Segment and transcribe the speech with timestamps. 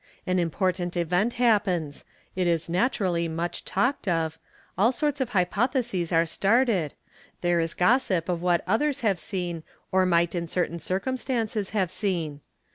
[0.25, 2.05] An im portant event happens;
[2.35, 4.39] it is naturally much talked of,
[4.75, 6.95] all sorts o hypotheses are started,
[7.41, 9.61] there is gossip of what others have seen
[9.91, 12.41] or migh in certain circumstances have seen.